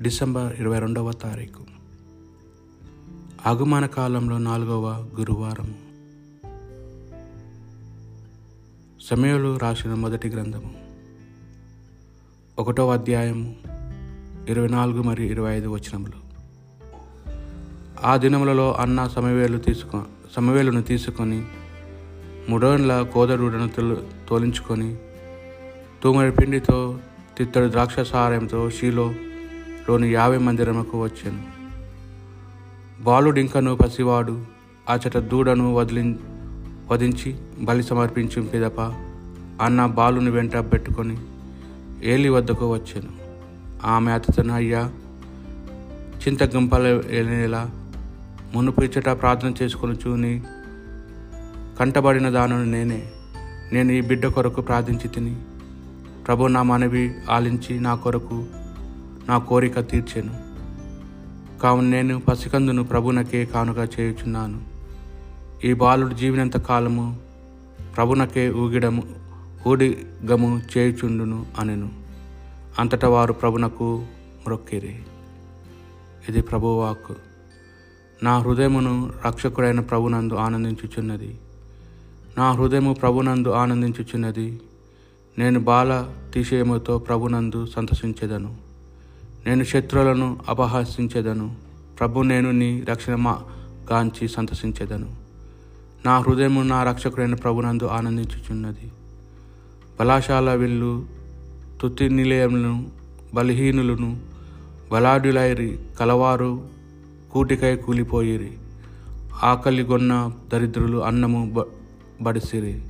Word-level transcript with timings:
December 0.00 0.60
ఇరవై 0.60 0.78
రెండవ 0.78 1.12
తారీఖు. 1.12 1.64
ఆగమన 3.48 3.86
కాలంలో 3.86 4.38
నాలుగవ 4.38 5.08
గురువారం. 5.18 5.74
సమయంలో 9.00 9.56
రాసిన 9.56 9.94
మొదటి 9.94 10.28
గ్రంథము. 10.28 10.74
ఒకటవ 12.58 12.92
అధ్యాయము 12.92 13.56
ఇరవై 14.48 14.68
నాలుగు 14.68 15.02
మరియు 15.02 15.30
ఇరవై 15.30 15.56
ఐదు 15.56 15.68
వచనములు. 15.68 16.30
ఆ 18.04 18.16
దినములలో 18.16 18.74
అన్న 18.74 19.08
సమవేలు 19.08 19.58
తీసుకు 19.58 20.02
సమవేలును 20.36 20.82
తీసుకొని 20.82 21.44
ముడోన్ల 22.48 23.06
కోదరుడను 23.14 23.96
తోలించుకొని 24.28 24.96
తూమరి 26.02 26.32
పిండితో 26.32 26.98
తిత్తడి 27.38 27.70
ద్రాక్ష 27.70 28.00
సారంతో 28.00 28.70
లోని 29.90 30.08
యాభై 30.12 30.38
మందిరముకు 30.38 30.96
వచ్చాను. 31.02 31.42
బాలుడింకను 33.04 33.72
పసివాడు 33.76 34.34
అచట 34.88 35.16
దూడను 35.30 35.66
వదిలి 35.74 36.02
వధించి 36.90 37.30
బలి 37.60 37.82
సమర్పించి 37.82 38.42
పిదప 38.42 38.80
అన్న 39.60 39.86
బాలుని 39.98 40.30
వెంట 40.30 40.56
పెట్టుకొని 40.72 41.16
ఏలి 42.02 42.28
వద్దకు 42.28 42.66
వచ్చాను. 42.74 43.12
ఆమె 43.84 44.10
అతను 44.12 44.52
అయ్యా 44.54 44.82
చింత 46.22 46.42
గుంపల 46.54 46.86
వెళ్ళేలా 47.06 47.62
మునుపు 48.54 48.80
ఇచ్చట 48.84 49.08
ప్రార్థన 49.20 49.52
చేసుకొని 49.62 49.96
చూని 50.02 50.32
కంటబడిన 51.80 52.28
దానిని 52.28 52.68
నేనే. 52.70 53.00
నేను 53.72 53.90
ఈ 53.92 54.00
బిడ్డ 54.00 54.26
కొరకు 54.26 54.60
ప్రార్థించి 54.60 55.08
తిని 55.08 55.34
ప్రభు 56.26 56.52
నా 56.56 56.62
మనవి 56.62 57.04
ఆలించి 57.30 57.74
నా 57.80 57.92
కొరకు 57.94 58.38
నా 59.30 59.38
కోరిక 59.38 59.80
తీర్చెను. 59.80 60.34
కావున 61.62 61.84
నేను 61.84 62.20
పసికందును 62.20 62.84
ప్రభునకే 62.84 63.44
కానుక 63.44 64.00
చేయుచున్నాను. 64.00 64.60
ఈ 65.64 65.72
బాలుడు 65.72 66.14
జీవినంత 66.14 66.56
కాలము 66.56 67.18
ప్రభునకే 67.96 68.50
ఊగిడము 68.50 69.02
ఊడిగము 69.68 70.62
చేయుచుండును 70.78 71.46
అనెను. 71.58 71.90
అంతటా 72.78 73.08
వారు 73.08 73.32
ప్రభునకు 73.32 74.06
మ్రొక్కిరి. 74.46 74.96
ఇది 76.28 76.42
ప్రభువాక్ 76.42 77.18
నా 78.22 78.38
హృదయమును 78.38 79.10
రక్షకుడైన 79.26 79.80
ప్రభునందు 79.80 80.34
ఆనందించుచున్నది. 80.34 81.38
నా 82.38 82.52
హృదయము 82.52 82.92
ప్రభునందు 82.92 83.48
ఆనందించుచున్నది. 83.48 84.60
నేను 85.38 85.60
బాల 85.60 86.08
తీసేయముతో 86.34 86.98
ప్రభునందు 86.98 87.66
సంతసించెదను. 87.66 88.69
నేను 89.46 89.64
శత్రువులను 89.64 90.38
అపహసించెదను. 90.48 91.56
ప్రభు 91.98 92.22
నేను 92.22 92.50
నీ 92.50 92.84
రక్షణ 92.90 93.36
గాంచి 93.92 94.28
సంతసించేదను. 94.28 95.14
నా 96.06 96.18
హృదయము 96.18 96.62
నా 96.62 96.82
రక్షకుడైన 96.82 97.34
ప్రభునందు 97.34 97.84
ఆనందించుచున్నది. 97.84 98.92
బలాశాల 100.00 100.54
విల్లు 100.54 101.06
తుతి 101.80 102.08
నిలయములను 102.08 102.86
బలహీనులను 103.34 104.20
బలాడులైరి 104.92 105.78
కలవారు 106.00 106.68
కూటికై 107.32 107.76
కూలిపోయిరి. 107.76 108.52
ఆకలిగొన్న 109.42 110.32
దరిద్రులు 110.52 110.98
అన్నము 110.98 111.50
బ 111.54 111.64
బడిసిరి. 112.22 112.82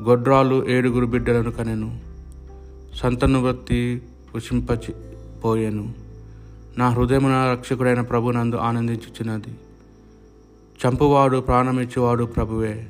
గొడ్రాలు 0.00 0.68
ఏడుగురు 0.68 1.06
బిడ్డలను 1.06 1.50
కనెను. 1.50 2.00
సంతనువృత్తి 2.94 4.02
ఉషింపచి 4.34 5.11
పోయాను. 5.44 5.94
నా 6.78 6.88
హృదయమున 6.88 7.30
నా 7.30 7.52
రక్షకుడైన 7.52 8.00
ప్రభు 8.00 8.30
నందు 8.30 8.56
ఆనందించుచున్నది. 8.56 9.54
చంపువాడు 10.86 11.38
ప్రాణమిచ్చేవాడు 11.38 12.24
ప్రభువే. 12.24 12.86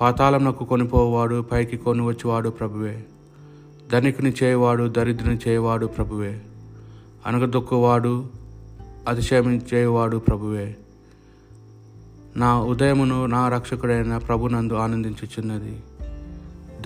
పాతాళంనకు 0.00 0.64
కొనిపోవాడు 0.64 1.42
పైకి 1.42 1.76
కొని 1.76 2.02
వచ్చేవాడు 2.02 2.48
ప్రభువే. 2.48 3.04
ధనికుని 3.92 4.32
చేయవాడు 4.42 4.88
దరిద్రుని 4.88 5.38
చేయవాడు 5.48 5.86
ప్రభువే. 5.86 6.40
అనగదొక్కువాడు 7.26 8.26
అతిశయమించేవాడు 9.08 10.16
ప్రభువే. 10.16 10.76
నా 12.36 12.60
ఉదయమును 12.60 13.26
నా 13.26 13.48
రక్షకుడైన 13.48 14.16
ప్రభునందు 14.16 14.74
ఆనందించుచున్నది. 14.74 15.80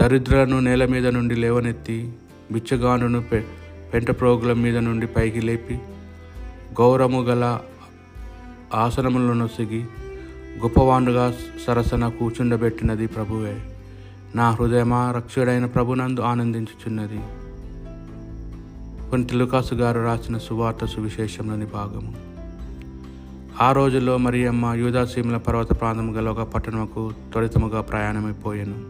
దరిద్రులను 0.00 0.61
నేల 0.61 0.87
మీద 0.87 1.06
నుండి 1.06 1.34
లేవనెత్తి 1.34 2.12
బిచ్చగానును 2.53 3.23
పె 3.23 3.44
పెంట 3.97 4.11
ప్రోగుల 4.11 4.53
మీద 4.53 4.77
నుండి 4.77 5.07
పైకి 5.07 5.41
లేపి 5.41 5.75
గౌరము 6.81 7.23
గల 7.23 7.59
ఆసనములను 8.75 9.47
సిగి 9.47 9.84
గొప్పవాండుగా 10.59 11.34
సరసన 11.67 12.09
కూర్చుండబెట్టినది 12.09 13.06
ప్రభువే. 13.06 13.56
నా 14.35 14.51
హృదయమా 14.51 15.12
రక్షుడైన 15.17 15.67
ప్రభునందు 15.67 16.21
ఆనందించుచున్నది. 16.21 17.19
కొన్ని 19.11 19.27
తిలుకాసు 19.27 19.75
గారు 19.75 20.01
రాసిన 20.01 20.39
సువార్త 20.39 20.85
సువిశేషంలోని 20.85 21.67
భాగము. 21.67 22.15
ఆ 23.61 23.73
రోజుల్లో 23.73 24.17
మరియమ్మ 24.17 24.73
యూదాసీముల 24.75 25.37
పర్వత 25.37 25.81
ప్రాంతం 25.81 26.17
గల 26.17 26.29
ఒక 26.29 26.43
పట్టణముకు 26.43 27.12
త్వరితముగా 27.33 27.81
ప్రయాణమైపోయాను. 27.81 28.85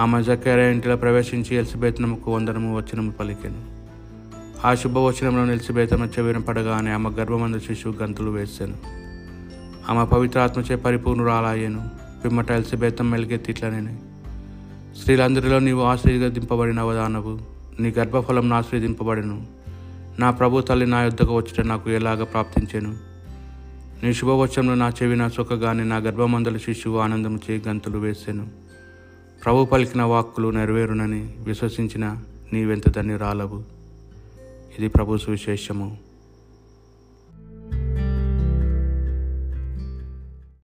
ఆమె 0.00 0.22
జక్కర 0.22 0.58
ఇంటిలో 0.58 0.96
ప్రవేశించి 0.96 1.56
ఎలిసిబేతనముకు 1.56 2.34
వందనము 2.34 2.76
వచ్చినము 2.76 3.10
పలికెను. 3.10 3.75
ఆ 4.64 4.74
శుభవచనంలో 4.74 5.52
ఎలిసిబేతమ 5.52 6.04
చెవిన 6.04 6.38
పడగానే 6.38 6.90
ఆమె 6.90 7.10
గర్భమందు 7.10 7.58
శిశువు 7.58 8.02
గంతులు 8.02 8.30
వేశాను 8.30 8.74
ఆమె 9.90 10.04
పవిత్రాత్మచే 10.04 10.76
పరిపూర్ణురాలయ్యాను. 10.76 11.90
పిమ్మట 12.24 12.50
ఎలిసిబేతం 12.50 13.10
మెలిగెత్తి 13.10 13.52
ఇట్లనే 13.52 13.98
స్త్రీలందరిలో 15.00 15.58
నీవు 15.58 15.82
ఆశ్రయింపబడిన 15.82 16.80
అవదానవు 16.80 17.38
నీ 17.80 17.94
గర్భఫలం 17.98 18.52
ఆశ్రయింపబడను 18.52 19.46
నా 20.18 20.30
ప్రభు 20.30 20.60
తల్లి 20.60 20.86
నా 20.86 21.02
యుద్ధకు 21.02 21.36
వచ్చట 21.36 21.60
నాకు 21.60 21.90
ఎలాగ 21.90 22.24
ప్రాప్తించాను? 22.24 22.96
నీ 24.02 24.14
శుభవచనంలో 24.14 24.74
నా 24.74 24.88
చెవిన 24.88 25.28
సొక్కగానే 25.28 25.84
నా 25.84 25.96
గర్భమందల 25.96 26.56
శిశువు 26.56 26.98
ఆనందము 26.98 27.40
చే 27.50 27.62
గంతులు 27.68 27.98
వేసాను. 27.98 28.46
ప్రభు 29.44 29.64
పలికిన 29.64 30.02
వాక్కులు 30.02 30.48
నెరవేరునని 30.48 31.34
విశ్వసించిన 31.38 32.16
నీవెంత 32.52 32.88
ధన్యురాలవు. 32.90 33.75
ఇది 34.78 34.88
ప్రభు 34.88 35.16
సువిశేషము. 35.16 36.05